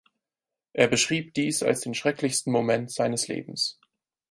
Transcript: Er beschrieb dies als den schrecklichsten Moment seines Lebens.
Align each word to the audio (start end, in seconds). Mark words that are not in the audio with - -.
Er 0.73 0.87
beschrieb 0.87 1.35
dies 1.35 1.61
als 1.61 1.81
den 1.81 1.93
schrecklichsten 1.93 2.51
Moment 2.51 2.89
seines 2.91 3.27
Lebens. 3.27 3.79